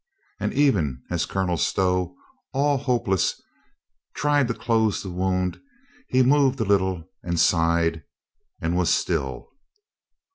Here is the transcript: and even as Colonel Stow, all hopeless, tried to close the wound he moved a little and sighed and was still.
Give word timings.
and 0.39 0.51
even 0.53 1.03
as 1.11 1.27
Colonel 1.27 1.57
Stow, 1.57 2.15
all 2.53 2.77
hopeless, 2.77 3.39
tried 4.15 4.47
to 4.47 4.55
close 4.55 5.03
the 5.03 5.11
wound 5.11 5.61
he 6.07 6.23
moved 6.23 6.59
a 6.59 6.65
little 6.65 7.07
and 7.21 7.39
sighed 7.39 8.01
and 8.59 8.75
was 8.75 8.89
still. 8.89 9.49